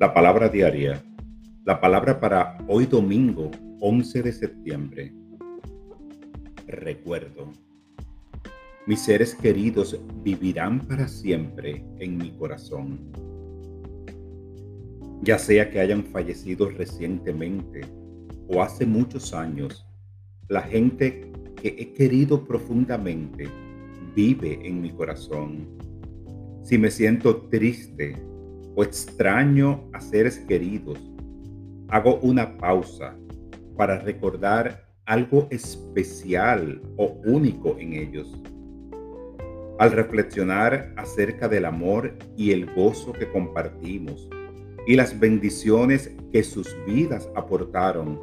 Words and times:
La 0.00 0.14
palabra 0.14 0.48
diaria. 0.48 1.04
La 1.66 1.78
palabra 1.78 2.18
para 2.18 2.56
hoy 2.68 2.86
domingo 2.86 3.50
11 3.80 4.22
de 4.22 4.32
septiembre. 4.32 5.12
Recuerdo. 6.66 7.52
Mis 8.86 9.00
seres 9.02 9.34
queridos 9.34 10.00
vivirán 10.24 10.80
para 10.80 11.06
siempre 11.06 11.84
en 11.98 12.16
mi 12.16 12.30
corazón. 12.30 13.12
Ya 15.20 15.38
sea 15.38 15.70
que 15.70 15.80
hayan 15.80 16.04
fallecido 16.04 16.70
recientemente 16.70 17.82
o 18.48 18.62
hace 18.62 18.86
muchos 18.86 19.34
años, 19.34 19.86
la 20.48 20.62
gente 20.62 21.30
que 21.56 21.76
he 21.78 21.92
querido 21.92 22.46
profundamente 22.46 23.50
vive 24.16 24.66
en 24.66 24.80
mi 24.80 24.92
corazón. 24.92 25.68
Si 26.62 26.78
me 26.78 26.90
siento 26.90 27.42
triste 27.50 28.16
o 28.74 28.82
extraño 28.82 29.88
a 29.92 30.00
seres 30.00 30.38
queridos, 30.38 30.98
hago 31.88 32.16
una 32.22 32.56
pausa 32.56 33.16
para 33.76 33.98
recordar 33.98 34.86
algo 35.06 35.48
especial 35.50 36.80
o 36.96 37.20
único 37.24 37.76
en 37.78 37.94
ellos. 37.94 38.40
Al 39.78 39.92
reflexionar 39.92 40.92
acerca 40.96 41.48
del 41.48 41.64
amor 41.64 42.16
y 42.36 42.52
el 42.52 42.66
gozo 42.74 43.12
que 43.12 43.30
compartimos 43.30 44.28
y 44.86 44.94
las 44.94 45.18
bendiciones 45.18 46.12
que 46.32 46.42
sus 46.42 46.76
vidas 46.86 47.28
aportaron, 47.34 48.20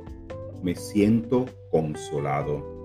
me 0.63 0.75
siento 0.75 1.45
consolado. 1.71 2.77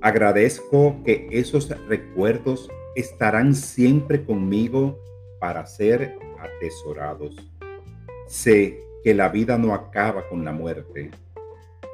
Agradezco 0.00 0.96
que 1.04 1.28
esos 1.30 1.68
recuerdos 1.86 2.68
estarán 2.96 3.54
siempre 3.54 4.24
conmigo 4.24 4.98
para 5.38 5.66
ser 5.66 6.18
atesorados. 6.42 7.36
Sé 8.26 8.78
que 9.02 9.14
la 9.14 9.28
vida 9.28 9.58
no 9.58 9.74
acaba 9.74 10.28
con 10.28 10.44
la 10.44 10.52
muerte. 10.52 11.10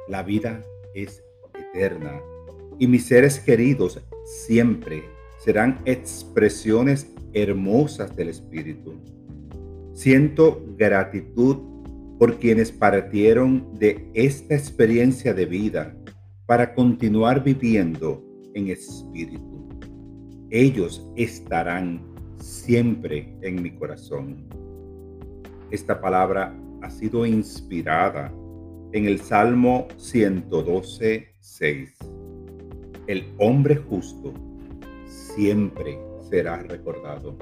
La 0.07 0.23
vida 0.23 0.63
es 0.93 1.23
eterna 1.53 2.21
y 2.79 2.87
mis 2.87 3.05
seres 3.05 3.39
queridos 3.39 4.01
siempre 4.25 5.03
serán 5.39 5.79
expresiones 5.85 7.07
hermosas 7.33 8.15
del 8.15 8.29
Espíritu. 8.29 8.95
Siento 9.93 10.63
gratitud 10.77 11.57
por 12.19 12.37
quienes 12.37 12.71
partieron 12.71 13.73
de 13.77 14.09
esta 14.13 14.55
experiencia 14.55 15.33
de 15.33 15.45
vida 15.45 15.95
para 16.45 16.73
continuar 16.73 17.43
viviendo 17.43 18.23
en 18.53 18.69
espíritu. 18.69 19.69
Ellos 20.49 21.05
estarán 21.15 22.01
siempre 22.39 23.33
en 23.41 23.61
mi 23.61 23.71
corazón. 23.71 24.45
Esta 25.71 25.99
palabra 25.99 26.55
ha 26.81 26.89
sido 26.89 27.25
inspirada 27.25 28.31
en 28.93 29.05
el 29.05 29.19
Salmo 29.19 29.87
112, 29.97 31.27
6. 31.39 31.97
El 33.07 33.25
hombre 33.39 33.75
justo 33.75 34.33
siempre 35.05 35.97
será 36.29 36.57
recordado. 36.63 37.37